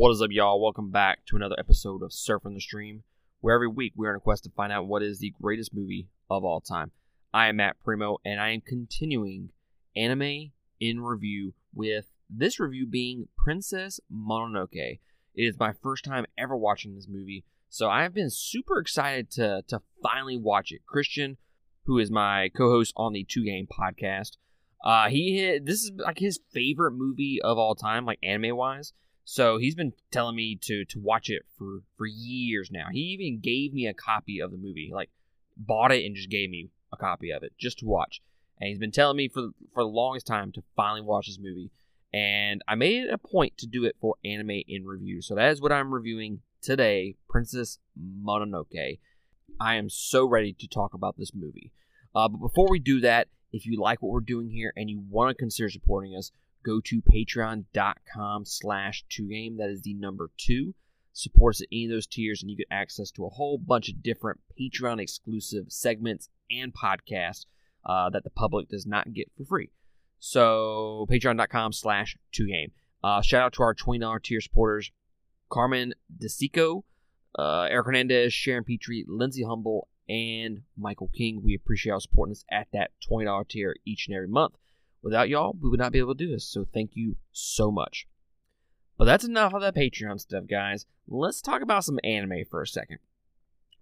[0.00, 0.62] What is up, y'all?
[0.62, 3.02] Welcome back to another episode of Surfing the Stream,
[3.42, 6.08] where every week we're on a quest to find out what is the greatest movie
[6.30, 6.92] of all time.
[7.34, 9.50] I am Matt Primo, and I am continuing
[9.94, 14.70] anime in review with this review being Princess Mononoke.
[14.72, 15.00] It
[15.34, 19.64] is my first time ever watching this movie, so I have been super excited to
[19.68, 20.86] to finally watch it.
[20.86, 21.36] Christian,
[21.84, 24.38] who is my co-host on the Two Game podcast,
[24.82, 28.94] uh, he this is like his favorite movie of all time, like anime wise.
[29.32, 32.88] So he's been telling me to to watch it for for years now.
[32.90, 35.08] He even gave me a copy of the movie, like
[35.56, 38.20] bought it and just gave me a copy of it just to watch.
[38.58, 41.70] And he's been telling me for for the longest time to finally watch this movie.
[42.12, 45.22] And I made it a point to do it for anime in review.
[45.22, 48.98] So that is what I'm reviewing today, Princess Mononoke.
[49.60, 51.70] I am so ready to talk about this movie.
[52.16, 55.04] Uh, but before we do that, if you like what we're doing here and you
[55.08, 56.32] want to consider supporting us,
[56.64, 59.56] go to patreon.com slash 2game.
[59.58, 60.74] That is the number two.
[61.12, 63.88] Supports us at any of those tiers, and you get access to a whole bunch
[63.88, 67.46] of different Patreon exclusive segments and podcasts
[67.84, 69.70] uh, that the public does not get for free.
[70.18, 72.70] So, patreon.com slash 2game.
[73.02, 74.92] Uh, shout out to our $20 tier supporters
[75.50, 76.84] Carmen DeSico,
[77.38, 81.42] uh, Eric Hernandez, Sharon Petrie, Lindsay Humble, and Michael King.
[81.42, 84.54] We appreciate y'all supporting us at that $20 tier each and every month.
[85.02, 86.46] Without y'all, we would not be able to do this.
[86.46, 88.06] So thank you so much.
[88.98, 90.84] But that's enough of that Patreon stuff, guys.
[91.08, 92.98] Let's talk about some anime for a second.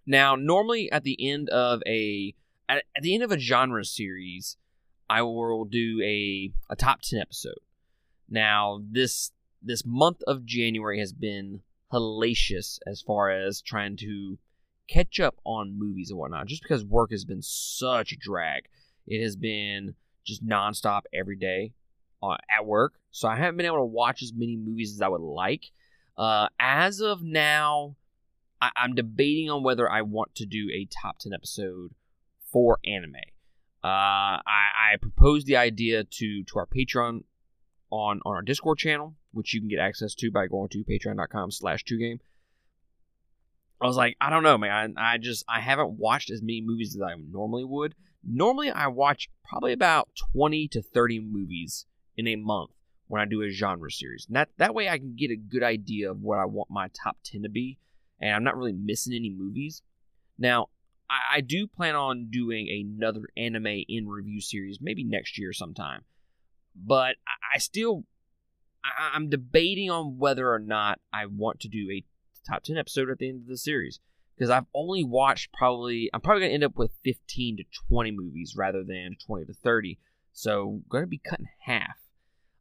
[0.06, 2.34] Now, normally at the end of a
[2.68, 4.56] at, at the end of a genre series,
[5.10, 7.58] I will do a a top 10 episode.
[8.28, 14.38] Now, this this month of January has been hellacious as far as trying to
[14.88, 18.68] catch up on movies and whatnot, just because work has been such a drag.
[19.06, 19.94] It has been
[20.28, 21.72] just nonstop every day
[22.22, 22.94] uh, at work.
[23.10, 25.64] So I haven't been able to watch as many movies as I would like.
[26.16, 27.96] Uh, as of now,
[28.60, 31.92] I- am debating on whether I want to do a top 10 episode
[32.52, 33.14] for anime.
[33.84, 37.22] Uh, I, I proposed the idea to, to our Patreon
[37.90, 41.50] on, on our Discord channel, which you can get access to by going to patreon.com
[41.52, 42.18] slash 2game.
[43.80, 44.94] I was like, I don't know, man.
[44.96, 47.94] I, I just I haven't watched as many movies as I normally would.
[48.24, 51.86] Normally, I watch probably about 20 to 30 movies
[52.16, 52.70] in a month
[53.06, 54.26] when I do a genre series.
[54.26, 56.88] And that, that way I can get a good idea of what I want my
[56.88, 57.78] top 10 to be,
[58.20, 59.82] and I'm not really missing any movies.
[60.38, 60.68] Now,
[61.08, 66.02] I, I do plan on doing another anime in review series, maybe next year sometime.
[66.76, 68.04] But I, I still,
[68.84, 72.04] I, I'm debating on whether or not I want to do a
[72.46, 74.00] top 10 episode at the end of the series
[74.38, 78.54] because I've only watched probably I'm probably gonna end up with 15 to 20 movies
[78.56, 79.98] rather than 20 to 30.
[80.32, 81.96] So to be cut in half.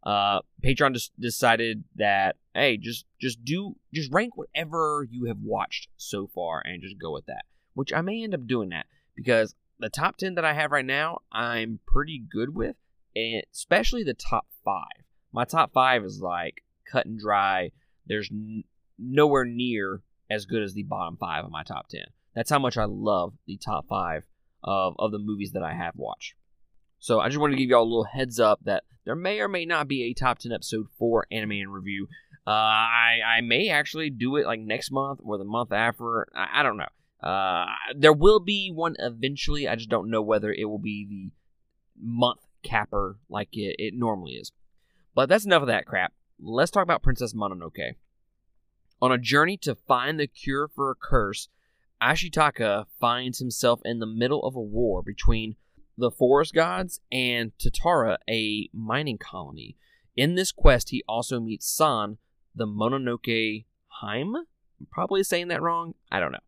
[0.04, 5.90] Uh, Patreon just decided that hey, just just do just rank whatever you have watched
[5.98, 7.44] so far and just go with that.
[7.74, 10.86] Which I may end up doing that because the top 10 that I have right
[10.86, 12.76] now, I'm pretty good with,
[13.16, 15.04] and especially the top five.
[15.32, 17.72] My top five is like cut and dry.
[18.08, 18.64] There's n-
[18.98, 22.02] nowhere near as good as the bottom five of my top 10.
[22.36, 24.24] That's how much I love the top five
[24.64, 26.34] of, of the movies that I have watched.
[27.00, 29.48] So I just wanted to give y'all a little heads up that there may or
[29.48, 32.08] may not be a top 10 episode for Anime in Review.
[32.46, 36.28] Uh, I, I may actually do it like next month or the month after.
[36.36, 37.28] I, I don't know.
[37.28, 37.66] Uh,
[37.96, 39.68] there will be one eventually.
[39.68, 41.32] I just don't know whether it will be the
[42.00, 44.52] month capper like it, it normally is.
[45.16, 46.14] But that's enough of that crap.
[46.40, 47.96] Let's talk about Princess Mononoke.
[49.00, 51.50] On a journey to find the cure for a curse,
[52.02, 55.56] Ashitaka finds himself in the middle of a war between
[55.98, 59.76] the forest gods and Tatara, a mining colony.
[60.16, 62.18] In this quest, he also meets San,
[62.56, 63.66] the Mononoke
[64.02, 64.36] Haim.
[64.36, 65.94] I'm probably saying that wrong.
[66.12, 66.40] I don't know.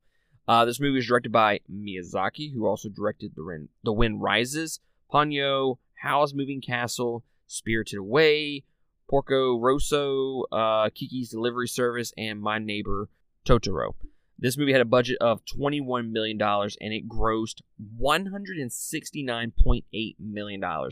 [0.47, 4.79] Uh, this movie is directed by Miyazaki, who also directed The, Rin- the Wind Rises,
[5.11, 8.63] Ponyo, Howl's Moving Castle, Spirited Away,
[9.09, 13.09] Porco Rosso, uh, Kiki's Delivery Service, and My Neighbor
[13.45, 13.93] Totoro.
[14.37, 17.61] This movie had a budget of $21 million and it grossed
[18.01, 20.63] $169.8 million.
[20.63, 20.87] Uh,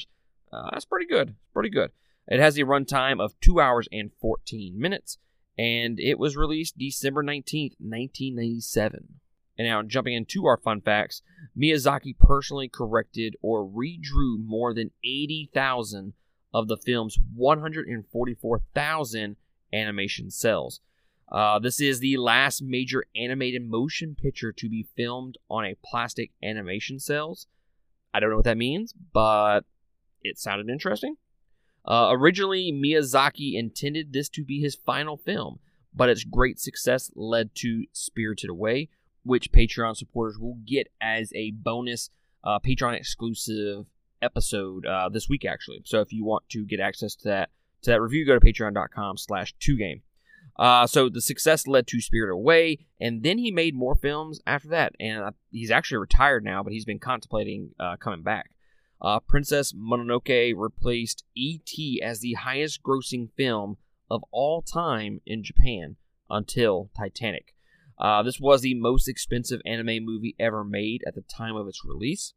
[0.72, 1.36] that's pretty good.
[1.54, 1.92] Pretty good.
[2.28, 5.18] It has a runtime of 2 hours and 14 minutes,
[5.58, 9.20] and it was released December 19th, 1997.
[9.58, 11.22] And now, jumping into our fun facts,
[11.58, 16.14] Miyazaki personally corrected or redrew more than 80,000
[16.54, 19.36] of the film's 144,000
[19.74, 20.80] animation cells.
[21.30, 26.32] Uh, this is the last major animated motion picture to be filmed on a plastic
[26.42, 27.48] animation cells.
[28.14, 29.62] I don't know what that means, but
[30.22, 31.16] it sounded interesting.
[31.86, 35.60] Uh, originally, Miyazaki intended this to be his final film,
[35.94, 38.90] but its great success led to Spirited Away,
[39.24, 42.10] which Patreon supporters will get as a bonus
[42.44, 43.86] uh, Patreon exclusive
[44.22, 45.82] episode uh, this week, actually.
[45.86, 47.50] So if you want to get access to that
[47.84, 50.02] to that review, go to patreon.com slash 2game.
[50.58, 54.70] Uh, so the success led to Spirit Away, and then he made more films after
[54.70, 54.94] that.
[55.00, 58.52] And he's actually retired now, but he's been contemplating uh, coming back.
[59.00, 62.02] Uh, Princess Mononoke replaced E.T.
[62.04, 63.78] as the highest grossing film
[64.10, 65.98] of all time in Japan
[66.30, 67.54] until Titanic.
[68.00, 71.84] Uh, this was the most expensive anime movie ever made at the time of its
[71.86, 72.34] release.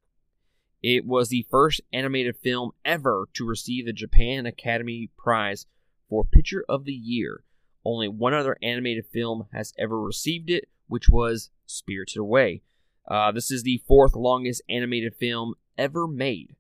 [0.82, 5.66] It was the first animated film ever to receive the Japan Academy Prize
[6.08, 7.44] for Picture of the Year.
[7.84, 12.62] Only one other animated film has ever received it, which was Spirited Away.
[13.08, 16.56] Uh, this is the fourth longest animated film ever made.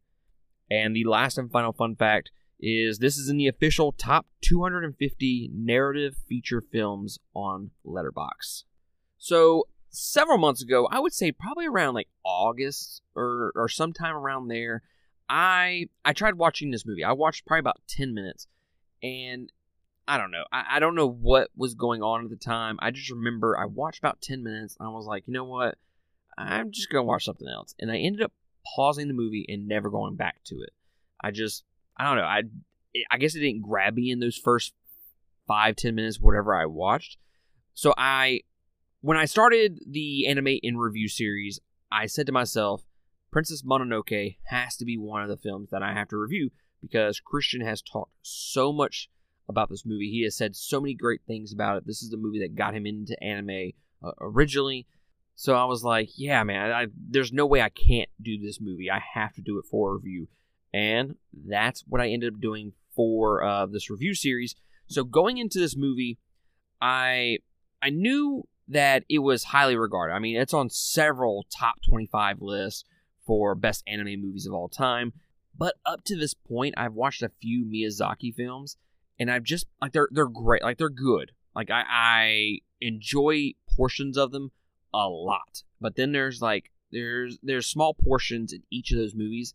[0.70, 5.50] And the last and final fun fact is this is in the official top 250
[5.54, 8.64] narrative feature films on Letterboxd.
[9.18, 14.48] So several months ago, I would say probably around like August or or sometime around
[14.48, 14.82] there,
[15.28, 17.04] I I tried watching this movie.
[17.04, 18.46] I watched probably about 10 minutes
[19.02, 19.52] and
[20.08, 20.44] I don't know.
[20.52, 22.78] I, I don't know what was going on at the time.
[22.80, 25.76] I just remember I watched about 10 minutes and I was like, you know what?
[26.36, 27.74] I'm just going to watch something else.
[27.78, 28.32] And I ended up
[28.74, 30.70] pausing the movie and never going back to it.
[31.22, 31.64] I just,
[31.96, 32.24] I don't know.
[32.24, 32.42] I,
[33.10, 34.72] I guess it didn't grab me in those first
[35.46, 37.18] five, 10 minutes, whatever I watched.
[37.74, 38.40] So I
[39.00, 41.60] when I started the anime in review series,
[41.90, 42.84] I said to myself,
[43.30, 46.50] Princess Mononoke has to be one of the films that I have to review
[46.80, 49.08] because Christian has talked so much
[49.48, 50.10] about this movie.
[50.10, 51.86] He has said so many great things about it.
[51.86, 54.86] This is the movie that got him into anime uh, originally.
[55.34, 58.90] So I was like, yeah, man, I, there's no way I can't do this movie.
[58.90, 60.28] I have to do it for review.
[60.72, 61.16] And
[61.46, 64.54] that's what I ended up doing for uh, this review series.
[64.86, 66.18] So going into this movie,
[66.82, 67.38] I
[67.82, 70.14] I knew that it was highly regarded.
[70.14, 72.84] I mean, it's on several top 25 lists
[73.26, 75.12] for best anime movies of all time.
[75.56, 78.76] But up to this point, I've watched a few Miyazaki films,
[79.18, 81.32] and I've just like they're they're great, like they're good.
[81.54, 84.52] Like I, I enjoy portions of them
[84.94, 89.54] a lot, but then there's like there's there's small portions in each of those movies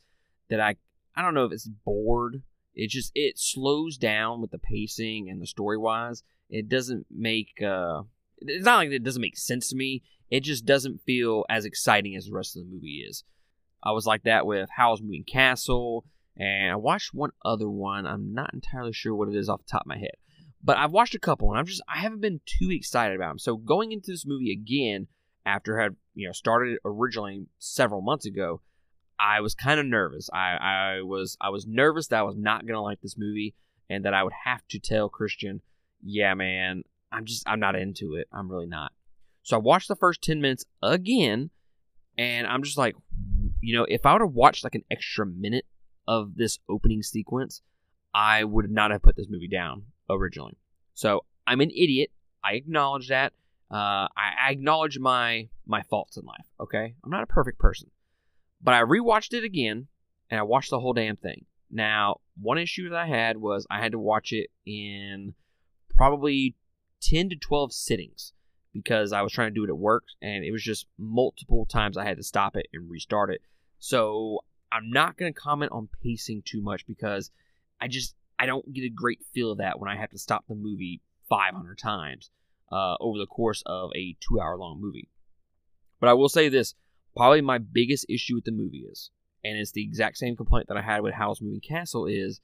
[0.49, 0.75] that I
[1.15, 2.43] I don't know if it's bored.
[2.75, 6.21] It just it slows down with the pacing and the story wise.
[6.49, 8.03] It doesn't make uh
[8.39, 10.03] it's not like it doesn't make sense to me.
[10.29, 13.23] It just doesn't feel as exciting as the rest of the movie is.
[13.83, 16.05] I was like that with Howl's Moving Castle,
[16.35, 18.07] and I watched one other one.
[18.07, 20.15] I'm not entirely sure what it is off the top of my head,
[20.63, 23.39] but I've watched a couple, and I'm just I haven't been too excited about them.
[23.39, 25.07] So going into this movie again
[25.45, 28.61] after I had you know started originally several months ago,
[29.19, 30.29] I was kind of nervous.
[30.33, 33.53] I, I was I was nervous that I was not gonna like this movie,
[33.89, 35.61] and that I would have to tell Christian,
[36.03, 38.27] yeah, man, I'm just I'm not into it.
[38.31, 38.91] I'm really not.
[39.43, 41.51] So I watched the first 10 minutes again
[42.17, 42.95] and I'm just like
[43.61, 45.65] you know, if I would have watched like an extra minute
[46.07, 47.61] of this opening sequence,
[48.13, 50.57] I would not have put this movie down originally.
[50.93, 52.11] So I'm an idiot.
[52.43, 53.33] I acknowledge that.
[53.71, 56.45] Uh, I, I acknowledge my my faults in life.
[56.59, 57.89] Okay, I'm not a perfect person,
[58.61, 59.87] but I rewatched it again
[60.29, 61.45] and I watched the whole damn thing.
[61.71, 65.33] Now, one issue that I had was I had to watch it in
[65.95, 66.55] probably
[67.09, 68.33] 10 to 12 sittings
[68.73, 71.97] because I was trying to do it at work and it was just multiple times
[71.97, 73.41] I had to stop it and restart it.
[73.79, 74.39] So
[74.71, 77.31] I'm not going to comment on pacing too much because
[77.79, 80.45] I just I don't get a great feel of that when I have to stop
[80.47, 82.31] the movie 500 times
[82.71, 85.09] uh, over the course of a two hour long movie.
[85.99, 86.75] But I will say this
[87.15, 89.11] probably my biggest issue with the movie is,
[89.43, 92.41] and it's the exact same complaint that I had with Howl's Moving Castle, is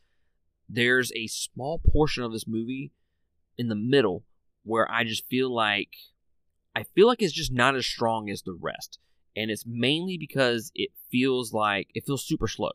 [0.69, 2.91] there's a small portion of this movie
[3.57, 4.23] in the middle
[4.63, 5.89] where I just feel like
[6.75, 8.99] I feel like it's just not as strong as the rest.
[9.35, 12.71] And it's mainly because it feels like it feels super slow.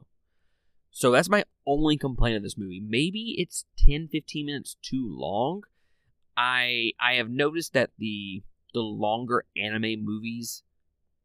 [0.90, 2.82] So that's my only complaint of this movie.
[2.84, 5.62] Maybe it's 10 15 minutes too long.
[6.36, 8.42] I I have noticed that the
[8.74, 10.62] the longer anime movies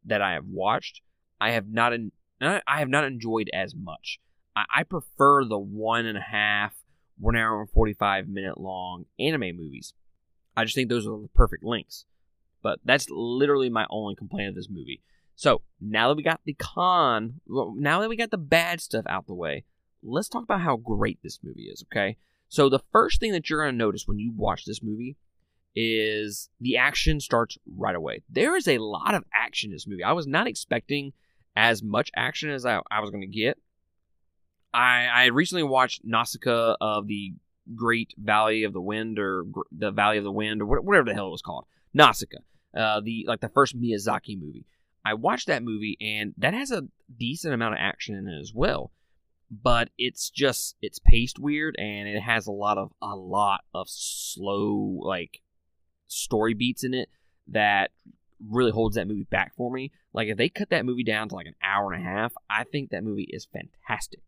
[0.05, 1.01] that I have watched,
[1.39, 4.19] I have not in, I have not enjoyed as much.
[4.55, 6.73] I, I prefer the one and a half,
[7.19, 9.93] one hour and forty five minute long anime movies.
[10.55, 12.05] I just think those are the perfect links.
[12.63, 15.01] But that's literally my only complaint of this movie.
[15.35, 19.25] So now that we got the con, now that we got the bad stuff out
[19.25, 19.63] the way,
[20.03, 22.17] let's talk about how great this movie is, okay?
[22.49, 25.17] So the first thing that you're going to notice when you watch this movie
[25.75, 28.21] is the action starts right away.
[28.29, 30.03] There is a lot of action in this movie.
[30.03, 31.13] I was not expecting
[31.55, 33.57] as much action as I, I was going to get.
[34.73, 37.33] I, I recently watched Nausicaa of the
[37.75, 41.13] Great Valley of the Wind or the Valley of the Wind or wha- whatever the
[41.13, 42.39] hell it was called, Nausicaa,
[42.75, 44.65] uh, the like the first Miyazaki movie.
[45.03, 46.87] I watched that movie and that has a
[47.17, 48.91] decent amount of action in it as well,
[49.49, 53.87] but it's just it's paced weird and it has a lot of a lot of
[53.89, 55.41] slow like
[56.07, 57.09] story beats in it
[57.47, 57.91] that
[58.49, 59.91] really holds that movie back for me.
[60.13, 62.63] Like if they cut that movie down to like an hour and a half, I
[62.63, 64.21] think that movie is fantastic.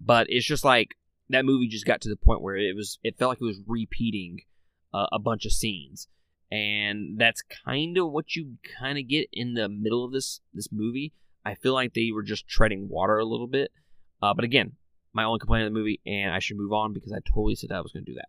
[0.00, 0.94] But it's just like
[1.30, 3.60] that movie just got to the point where it was it felt like it was
[3.66, 4.40] repeating
[4.92, 6.08] uh, a bunch of scenes.
[6.50, 10.68] And that's kind of what you kind of get in the middle of this this
[10.72, 11.12] movie.
[11.44, 13.70] I feel like they were just treading water a little bit.
[14.22, 14.72] Uh, but again,
[15.12, 17.70] my only complaint of the movie, and I should move on because I totally said
[17.70, 18.28] I was going to do that.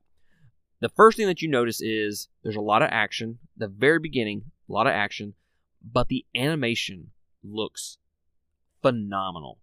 [0.82, 3.40] The first thing that you notice is there's a lot of action.
[3.58, 5.34] The very beginning, a lot of action,
[5.84, 7.12] but the animation
[7.44, 7.98] looks
[8.82, 9.60] phenomenal.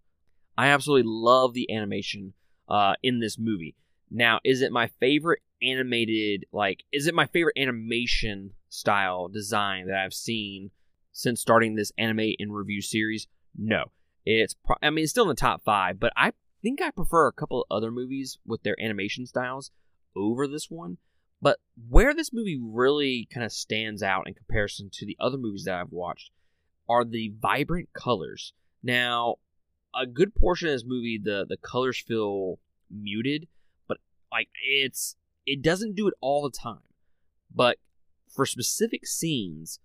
[0.57, 2.33] I absolutely love the animation
[2.67, 3.75] uh, in this movie.
[4.09, 9.97] Now, is it my favorite animated, like, is it my favorite animation style design that
[9.97, 10.71] I've seen
[11.11, 13.27] since starting this anime in review series?
[13.57, 13.91] No.
[14.25, 17.27] It's, pro- I mean, it's still in the top five, but I think I prefer
[17.27, 19.71] a couple of other movies with their animation styles
[20.15, 20.97] over this one.
[21.41, 21.59] But
[21.89, 25.75] where this movie really kind of stands out in comparison to the other movies that
[25.75, 26.31] I've watched
[26.89, 28.53] are the vibrant colors.
[28.81, 29.35] Now,
[29.97, 33.47] a good portion of this movie, the the colors feel muted,
[33.87, 33.97] but
[34.31, 36.83] like it's it doesn't do it all the time.
[37.53, 37.77] But
[38.33, 39.79] for specific scenes,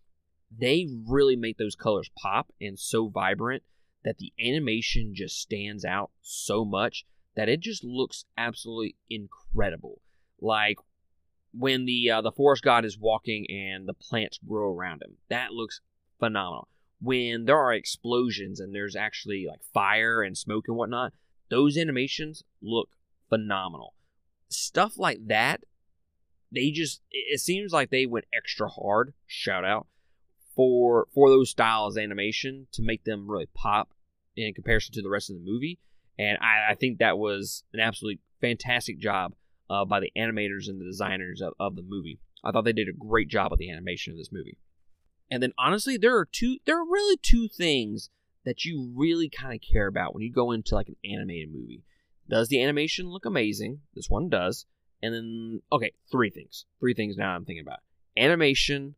[0.56, 3.62] they really make those colors pop and so vibrant
[4.04, 7.04] that the animation just stands out so much
[7.34, 10.00] that it just looks absolutely incredible.
[10.40, 10.76] Like
[11.52, 15.52] when the uh, the forest god is walking and the plants grow around him, that
[15.52, 15.80] looks
[16.18, 16.68] phenomenal.
[17.02, 21.12] When there are explosions and there's actually like fire and smoke and whatnot,
[21.50, 22.90] those animations look
[23.28, 23.94] phenomenal.
[24.48, 25.62] Stuff like that,
[26.52, 29.14] they just it seems like they went extra hard.
[29.26, 29.86] Shout out
[30.54, 33.94] for for those styles animation to make them really pop
[34.36, 35.78] in comparison to the rest of the movie.
[36.18, 39.34] And I, I think that was an absolutely fantastic job
[39.70, 42.20] uh, by the animators and the designers of, of the movie.
[42.44, 44.58] I thought they did a great job with the animation of this movie.
[45.32, 48.10] And then honestly, there are two there are really two things
[48.44, 51.84] that you really kind of care about when you go into like an animated movie.
[52.28, 53.80] Does the animation look amazing?
[53.94, 54.66] This one does.
[55.02, 56.66] And then okay, three things.
[56.80, 57.78] Three things now I'm thinking about.
[58.14, 58.94] Animation,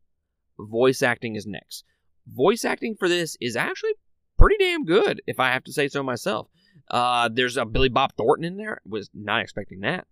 [0.58, 1.84] voice acting is next.
[2.26, 3.92] Voice acting for this is actually
[4.36, 6.48] pretty damn good, if I have to say so myself.
[6.90, 8.80] Uh, there's a Billy Bob Thornton in there.
[8.84, 10.08] Was not expecting that,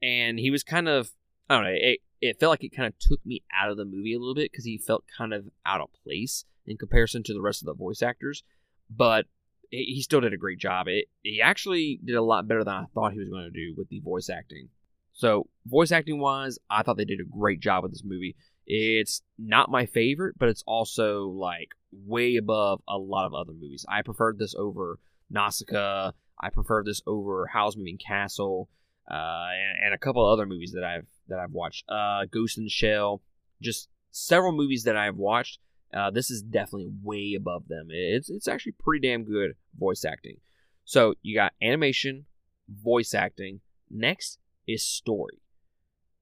[0.00, 1.10] and he was kind of
[1.50, 1.74] I don't know.
[1.74, 4.34] It, it felt like it kind of took me out of the movie a little
[4.34, 7.66] bit because he felt kind of out of place in comparison to the rest of
[7.66, 8.44] the voice actors.
[8.88, 9.26] But
[9.70, 10.86] he still did a great job.
[10.86, 13.74] It he actually did a lot better than I thought he was going to do
[13.76, 14.68] with the voice acting.
[15.12, 18.36] So voice acting wise, I thought they did a great job with this movie.
[18.66, 23.84] It's not my favorite, but it's also like way above a lot of other movies.
[23.88, 26.12] I preferred this over Nausicaa.
[26.40, 28.68] I prefer this over Howl's Moving Castle,
[29.12, 31.84] uh, and, and, a couple other movies that I've that I've watched.
[31.86, 33.20] Uh, Ghost in the Shell,
[33.60, 35.58] just several movies that I've watched.
[35.92, 37.88] Uh, this is definitely way above them.
[37.90, 40.36] It's it's actually pretty damn good voice acting.
[40.84, 42.24] So you got animation,
[42.68, 43.60] voice acting.
[43.90, 45.42] Next is story.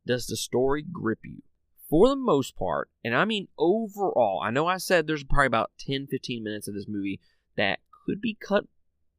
[0.05, 1.43] Does the story grip you?
[1.89, 5.71] For the most part, and I mean overall, I know I said there's probably about
[5.79, 7.21] 10 15 minutes of this movie
[7.57, 8.65] that could be cut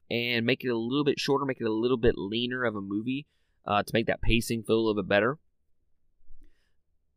[0.09, 2.81] and make it a little bit shorter, make it a little bit leaner of a
[2.81, 3.27] movie
[3.65, 5.37] uh, to make that pacing feel a little bit better.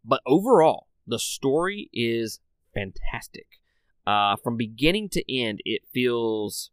[0.04, 2.40] But overall, the story is
[2.74, 3.46] fantastic.
[4.06, 6.70] Uh, from beginning to end, it feels.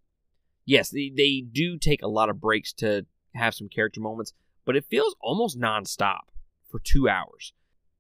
[0.66, 4.34] Yes, they, they do take a lot of breaks to have some character moments,
[4.66, 6.30] but it feels almost nonstop
[6.70, 7.54] for two hours.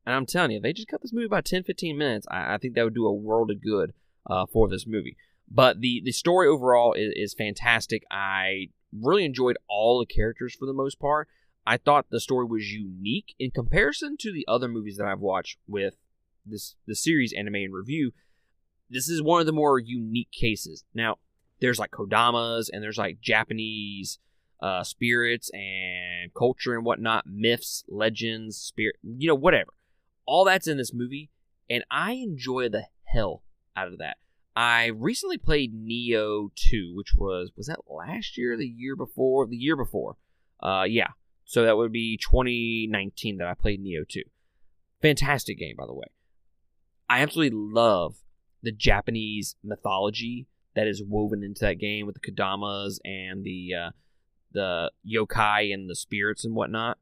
[0.05, 2.55] And I'm telling you, if they just cut this movie by 10 15 minutes, I,
[2.55, 3.93] I think that would do a world of good
[4.27, 5.17] uh, for this movie.
[5.49, 8.03] But the, the story overall is, is fantastic.
[8.09, 11.27] I really enjoyed all the characters for the most part.
[11.65, 15.57] I thought the story was unique in comparison to the other movies that I've watched
[15.67, 15.95] with
[16.45, 18.11] this the series anime in review.
[18.89, 20.83] This is one of the more unique cases.
[20.93, 21.17] Now,
[21.59, 24.19] there's like kodamas and there's like Japanese
[24.61, 29.73] uh, spirits and culture and whatnot, myths, legends, spirit, you know, whatever.
[30.25, 31.29] All that's in this movie,
[31.69, 33.43] and I enjoy the hell
[33.75, 34.17] out of that.
[34.55, 39.55] I recently played Nioh 2, which was was that last year, the year before, the
[39.55, 40.17] year before.
[40.61, 41.07] Uh, yeah.
[41.51, 44.21] So that would be 2019 that I played Nioh 2.
[45.01, 46.05] Fantastic game, by the way.
[47.09, 48.15] I absolutely love
[48.63, 53.89] the Japanese mythology that is woven into that game with the kodamas and the uh,
[54.53, 56.97] the yokai and the spirits and whatnot.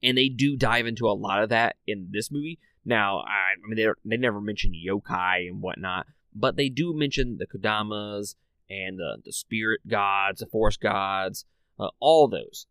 [0.00, 2.60] and they do dive into a lot of that in this movie.
[2.84, 7.38] Now, I, I mean, they they never mention yokai and whatnot, but they do mention
[7.38, 8.36] the kodamas
[8.70, 11.46] and the the spirit gods, the forest gods,
[11.80, 12.68] uh, all those.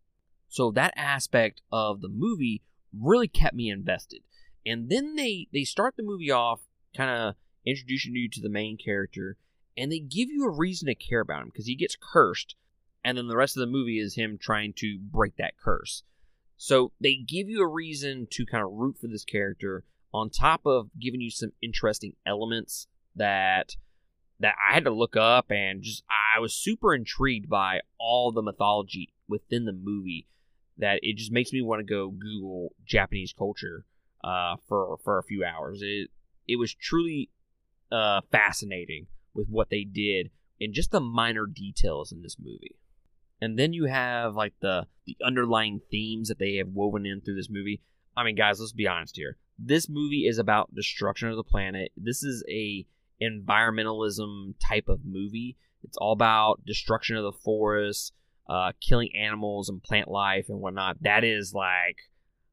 [0.53, 2.61] So that aspect of the movie
[2.95, 4.21] really kept me invested.
[4.63, 6.61] And then they they start the movie off
[6.95, 9.37] kind of introducing you to the main character,
[9.75, 12.53] and they give you a reason to care about him because he gets cursed,
[13.03, 16.03] and then the rest of the movie is him trying to break that curse.
[16.55, 20.67] So they give you a reason to kind of root for this character on top
[20.67, 23.75] of giving you some interesting elements that
[24.39, 28.43] that I had to look up and just I was super intrigued by all the
[28.43, 30.27] mythology within the movie
[30.77, 33.85] that it just makes me want to go Google Japanese culture
[34.23, 35.81] uh, for for a few hours.
[35.81, 36.09] It
[36.47, 37.29] it was truly
[37.91, 42.75] uh, fascinating with what they did in just the minor details in this movie.
[43.41, 47.35] And then you have like the the underlying themes that they have woven in through
[47.35, 47.81] this movie.
[48.15, 49.37] I mean, guys, let's be honest here.
[49.59, 51.91] This movie is about destruction of the planet.
[51.97, 52.85] This is a
[53.21, 55.57] environmentalism type of movie.
[55.83, 58.13] It's all about destruction of the forest,
[58.47, 60.97] uh, killing animals and plant life and whatnot.
[61.01, 61.97] That is like,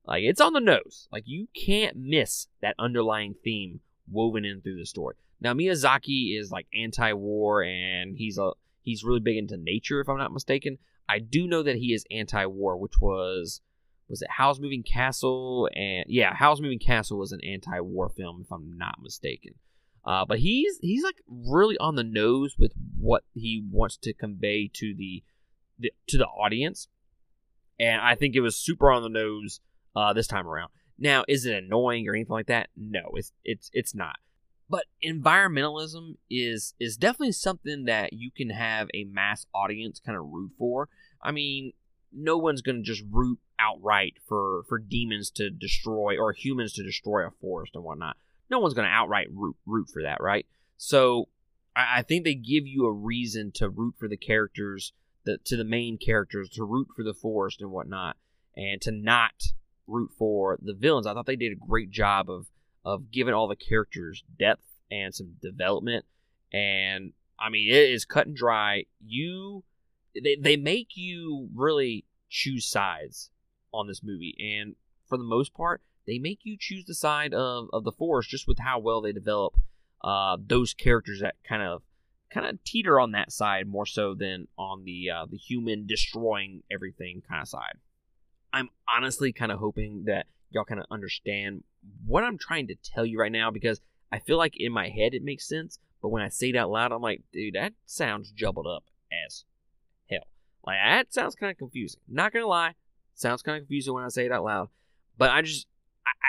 [0.07, 1.09] like it's on the nose.
[1.13, 3.81] Like you can't miss that underlying theme
[4.11, 5.17] woven in through the story.
[5.41, 10.19] Now Miyazaki is like anti-war and he's a he's really big into nature if I'm
[10.19, 10.79] not mistaken.
[11.09, 13.61] I do know that he is anti-war, which was
[14.09, 18.53] was it Howl's Moving Castle and yeah, Howl's Moving Castle was an anti-war film if
[18.53, 19.55] I'm not mistaken.
[20.05, 24.71] Uh, but he's he's like really on the nose with what he wants to convey
[24.73, 25.23] to the,
[25.81, 26.89] the to the audience,
[27.79, 29.61] and I think it was super on the nose
[29.97, 30.71] uh, this time around.
[30.99, 32.69] Now, is it annoying or anything like that?
[32.77, 34.17] No, it's it's it's not.
[34.69, 40.27] But environmentalism is is definitely something that you can have a mass audience kind of
[40.27, 40.89] root for.
[41.23, 41.73] I mean,
[42.13, 46.83] no one's going to just root outright for for demons to destroy or humans to
[46.83, 48.17] destroy a forest and whatnot
[48.51, 50.45] no one's going to outright root, root for that, right?
[50.77, 51.29] So
[51.75, 54.93] I, I, think they give you a reason to root for the characters,
[55.25, 58.17] the, to the main characters, to root for the forest and whatnot,
[58.57, 59.33] and to not
[59.87, 61.07] root for the villains.
[61.07, 62.47] I thought they did a great job of
[62.85, 66.05] of giving all the characters depth and some development.
[66.53, 68.85] And I mean, it is cut and dry.
[69.05, 69.65] You,
[70.15, 73.31] they, they make you really choose sides
[73.73, 74.75] on this movie, and
[75.09, 78.49] for the most part, they make you choose the side of, of the forest just
[78.49, 79.55] with how well they develop
[80.03, 81.83] uh, those characters that kind of
[82.33, 86.63] kind of teeter on that side more so than on the uh, the human destroying
[86.71, 87.77] everything kind of side.
[88.53, 91.65] I'm honestly kind of hoping that y'all kind of understand
[92.07, 93.81] what I'm trying to tell you right now because
[94.13, 96.71] I feel like in my head it makes sense, but when I say it out
[96.71, 98.85] loud, I'm like, dude, that sounds jumbled up
[99.27, 99.45] as
[100.09, 100.27] hell.
[100.67, 102.01] Like that sounds kind of confusing.
[102.09, 102.75] Not gonna lie,
[103.15, 104.69] sounds kind of confusing when I say it out loud.
[105.17, 105.67] But I just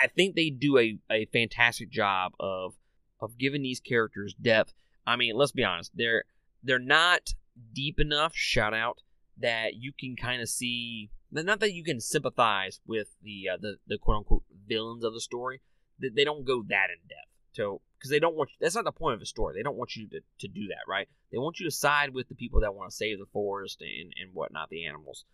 [0.02, 2.74] I think they do a, a fantastic job of
[3.20, 4.74] of giving these characters depth.
[5.06, 6.24] I mean, let's be honest, they're
[6.62, 7.34] they're not
[7.72, 8.32] deep enough.
[8.34, 8.98] Shout out
[9.38, 11.10] that you can kind of see.
[11.30, 15.20] Not that you can sympathize with the uh, the the quote unquote villains of the
[15.20, 15.60] story.
[16.00, 17.28] That They don't go that in depth.
[17.52, 19.54] So because they don't want that's not the point of a story.
[19.54, 21.08] They don't want you to, to do that, right?
[21.30, 24.12] They want you to side with the people that want to save the forest and
[24.20, 25.24] and whatnot, the animals.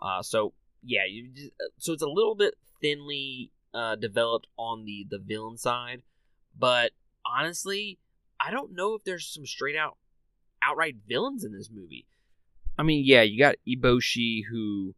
[0.00, 4.84] Uh, so yeah, you just, uh, so it's a little bit thinly uh, developed on
[4.84, 6.02] the the villain side,
[6.58, 6.92] but
[7.26, 7.98] honestly,
[8.40, 9.96] I don't know if there's some straight out
[10.62, 12.06] outright villains in this movie.
[12.78, 14.94] I mean, yeah, you got Eboshi who,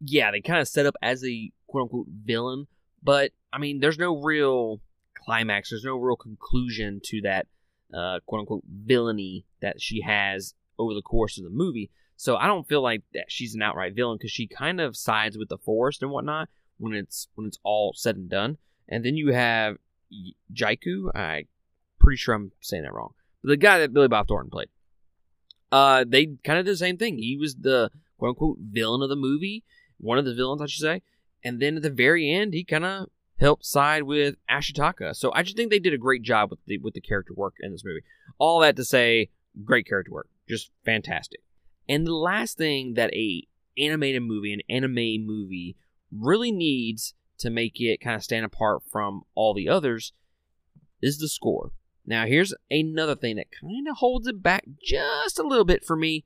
[0.00, 2.66] yeah, they kind of set up as a quote unquote villain,
[3.02, 4.80] but I mean, there's no real
[5.24, 5.70] climax.
[5.70, 7.46] There's no real conclusion to that
[7.92, 11.90] uh, quote unquote villainy that she has over the course of the movie.
[12.16, 15.36] So I don't feel like that she's an outright villain because she kind of sides
[15.36, 18.58] with the forest and whatnot, when it's when it's all said and done.
[18.88, 19.76] And then you have
[20.54, 21.46] Jaiku, I
[22.06, 23.14] pretty sure I'm saying that wrong.
[23.42, 24.68] But the guy that Billy Bob Thornton played.
[25.72, 27.18] Uh, they kind of did the same thing.
[27.18, 29.64] He was the quote unquote villain of the movie,
[29.98, 31.02] one of the villains, I should say.
[31.42, 33.08] And then at the very end, he kind of
[33.40, 35.16] helped side with Ashitaka.
[35.16, 37.54] So I just think they did a great job with the with the character work
[37.58, 38.04] in this movie.
[38.38, 39.30] All that to say,
[39.64, 41.40] great character work, just fantastic.
[41.88, 45.74] And the last thing that a animated movie, an anime movie,
[46.12, 50.12] really needs to make it kind of stand apart from all the others
[51.02, 51.72] is the score.
[52.06, 55.96] Now, here's another thing that kind of holds it back just a little bit for
[55.96, 56.24] me,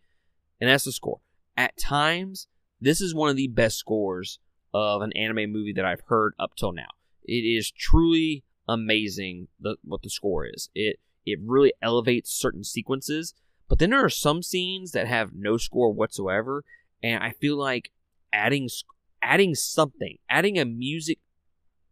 [0.60, 1.20] and that's the score.
[1.56, 2.48] At times,
[2.80, 4.38] this is one of the best scores
[4.74, 6.88] of an anime movie that I've heard up till now.
[7.24, 10.68] It is truly amazing the, what the score is.
[10.74, 13.34] It it really elevates certain sequences,
[13.68, 16.64] but then there are some scenes that have no score whatsoever,
[17.02, 17.90] and I feel like
[18.32, 18.68] adding
[19.22, 21.18] adding something, adding a music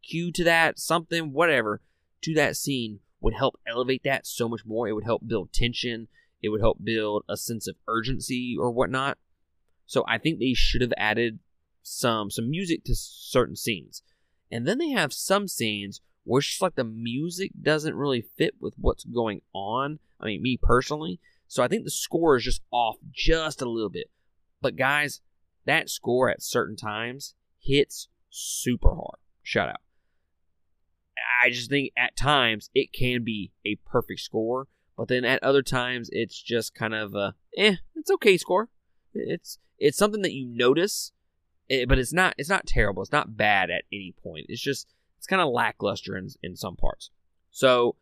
[0.02, 1.80] cue to that, something, whatever,
[2.22, 4.88] to that scene would help elevate that so much more.
[4.88, 6.08] It would help build tension.
[6.42, 9.18] It would help build a sense of urgency or whatnot.
[9.86, 11.40] So I think they should have added
[11.82, 14.02] some some music to certain scenes.
[14.50, 18.54] And then they have some scenes where it's just like the music doesn't really fit
[18.60, 19.98] with what's going on.
[20.20, 21.20] I mean, me personally.
[21.46, 24.10] So I think the score is just off just a little bit.
[24.60, 25.20] But guys,
[25.64, 29.18] that score at certain times hits super hard.
[29.42, 29.80] Shout out.
[31.42, 35.62] I just think at times it can be a perfect score, but then at other
[35.62, 38.68] times it's just kind of a eh, it's okay score.
[39.14, 41.12] It's it's something that you notice,
[41.70, 43.02] eh, but it's not it's not terrible.
[43.02, 44.46] It's not bad at any point.
[44.48, 47.10] It's just it's kind of lackluster in in some parts.
[47.50, 47.96] So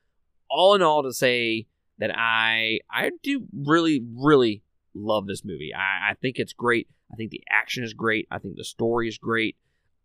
[0.49, 1.67] all in all, to say
[1.99, 4.63] that I I do really really
[4.95, 5.73] love this movie.
[5.75, 6.89] I, I think it's great.
[7.13, 8.27] I think the action is great.
[8.31, 9.57] I think the story is great.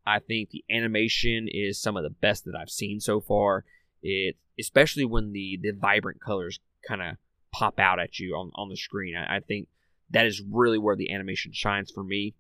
[0.06, 3.66] I think the animation is some of the best that I've seen so far.
[4.02, 7.18] It especially when the the vibrant colors kind of
[7.52, 9.16] pop out at you on, on the screen.
[9.16, 9.68] I, I, think
[10.10, 12.34] that is really where the animation shines for me.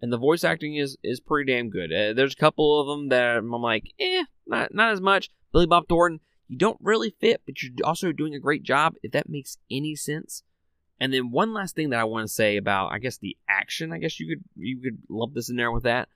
[0.00, 1.92] And the voice acting is is pretty damn good.
[1.92, 5.30] Uh, there's a couple of them that I'm like, eh, not not as much.
[5.52, 8.94] Billy Bob Thornton, you don't really fit, but you're also doing a great job.
[9.02, 10.42] If that makes any sense.
[10.98, 13.92] And then one last thing that I want to say about, I guess the action.
[13.92, 16.08] I guess you could you could lump this in there with that.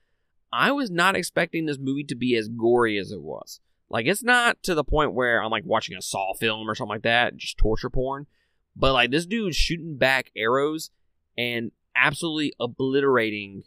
[0.53, 3.61] I was not expecting this movie to be as gory as it was.
[3.89, 6.95] Like it's not to the point where I'm like watching a Saw film or something
[6.95, 8.27] like that, just torture porn.
[8.75, 10.91] But like this dude's shooting back arrows
[11.39, 13.63] and absolutely obliterating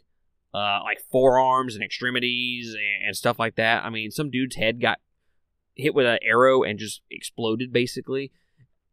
[0.52, 3.84] uh, like forearms and extremities and, and, stuff like that.
[3.84, 4.98] I mean, some dude's head got
[5.76, 8.32] hit with an arrow and just exploded basically.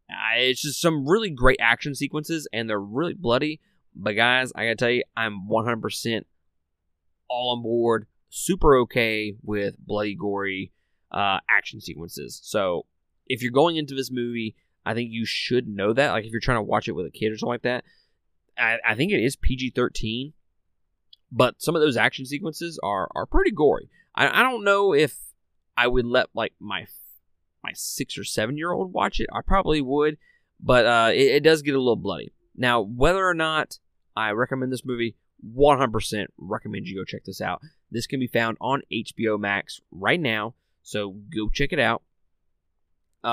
[0.10, 3.60] Uh, it's just some really great action sequences and they're really bloody.
[3.95, 6.21] But guys, I gotta tell you, I'm 100%
[7.30, 10.72] all on board, super okay with bloody, gory
[11.12, 12.40] uh, action sequences.
[12.44, 12.86] So
[13.28, 16.12] if you're going into this movie, I think you should know that.
[16.12, 17.84] Like if you're trying to watch it with a kid or something like that,
[18.58, 20.34] I, I think it is PG 13,
[21.32, 23.90] but some of those action sequences are are pretty gory.
[24.16, 25.18] I, I don't know if
[25.76, 26.88] I would let like my
[27.63, 29.28] my six or seven year old watch it.
[29.34, 30.18] I probably would,
[30.60, 32.32] but uh, it, it does get a little bloody.
[32.56, 33.78] Now, whether or not
[34.16, 37.62] I recommend this movie, 100% recommend you go check this out.
[37.91, 42.02] This can be found on HBO Max right now, so go check it out.
[43.23, 43.28] Uh,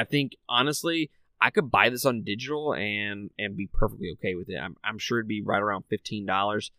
[0.00, 4.48] I think honestly, I could buy this on digital and and be perfectly okay with
[4.48, 4.56] it.
[4.56, 6.70] I'm, I'm sure it'd be right around fifteen dollars.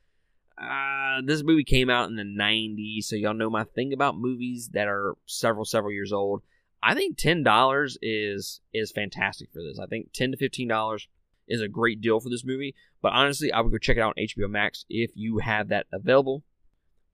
[0.57, 4.71] Uh, this movie came out in the 90s, so y'all know my thing about movies
[4.73, 6.41] that are several several years old.
[6.81, 9.79] I think ten dollars is is fantastic for this.
[9.79, 11.07] I think ten to fifteen dollars
[11.47, 12.75] is a great deal for this movie.
[13.01, 15.87] But honestly, I would go check it out on HBO Max if you have that
[15.91, 16.43] available.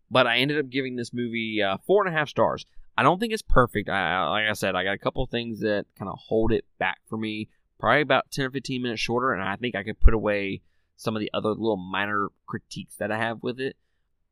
[0.10, 2.66] But I ended up giving this movie uh, four and a half stars.
[2.98, 3.90] I don't think it's perfect.
[3.90, 7.00] I, like I said, I got a couple things that kind of hold it back
[7.10, 7.50] for me.
[7.80, 10.62] Probably about 10 or 15 minutes shorter, and I think I could put away
[10.96, 13.76] some of the other little minor critiques that I have with it.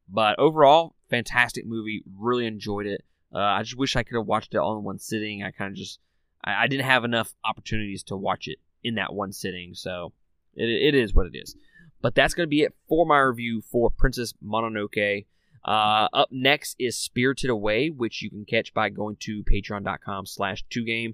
[0.08, 2.04] But overall, fantastic movie.
[2.18, 3.04] Really enjoyed it.
[3.34, 5.44] Uh, I just wish I could have watched it all in one sitting.
[5.44, 6.00] I kind of just,
[6.44, 9.74] I, I didn't have enough opportunities to watch it in that one sitting.
[9.74, 10.14] So
[10.56, 11.56] it, it is what it is.
[12.02, 15.26] But that's going to be it for my review for Princess Mononoke.
[15.64, 20.64] Uh, up next is Spirited Away, which you can catch by going to patreon.com slash
[20.76, 21.14] 2game.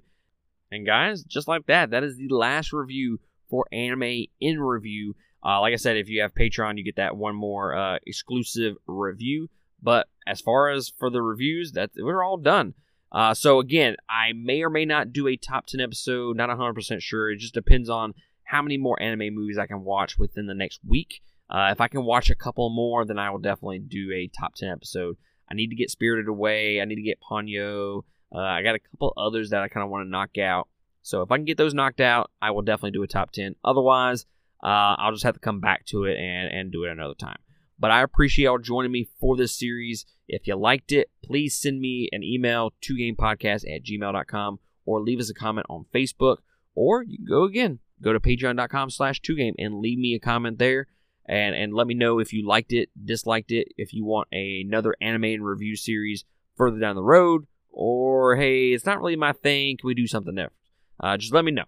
[0.70, 5.14] And guys, just like that, that is the last review for Anime in Review.
[5.44, 8.76] Uh, like I said, if you have Patreon, you get that one more uh, exclusive
[8.86, 9.48] review.
[9.82, 12.74] But as far as for the reviews, that we're all done.
[13.10, 17.00] Uh, so again, I may or may not do a top 10 episode, not 100%
[17.00, 17.30] sure.
[17.30, 20.80] It just depends on how many more anime movies I can watch within the next
[20.86, 21.22] week.
[21.50, 24.54] Uh, if I can watch a couple more, then I will definitely do a top
[24.54, 25.16] 10 episode.
[25.50, 26.80] I need to get Spirited Away.
[26.80, 28.04] I need to get Ponyo.
[28.34, 30.68] Uh, I got a couple others that I kind of want to knock out.
[31.02, 33.54] So if I can get those knocked out, I will definitely do a top 10.
[33.64, 34.26] Otherwise,
[34.62, 37.38] uh, I'll just have to come back to it and, and do it another time.
[37.78, 40.04] But I appreciate y'all joining me for this series.
[40.26, 45.20] If you liked it, please send me an email to gamepodcast at gmail.com or leave
[45.20, 46.38] us a comment on Facebook.
[46.74, 50.58] Or you can go again, go to patreon.com slash 2game and leave me a comment
[50.58, 50.88] there
[51.26, 54.96] and, and let me know if you liked it, disliked it, if you want another
[55.00, 56.24] anime in review series
[56.56, 60.34] further down the road, or hey, it's not really my thing, can we do something
[60.34, 60.54] different?
[60.98, 61.64] Uh, just let me know.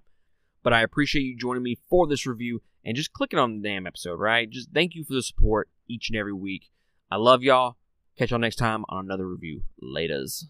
[0.63, 3.87] But I appreciate you joining me for this review and just clicking on the damn
[3.87, 4.49] episode, right?
[4.49, 6.71] Just thank you for the support each and every week.
[7.11, 7.77] I love y'all.
[8.17, 9.63] Catch y'all next time on another review.
[9.83, 10.45] Laters.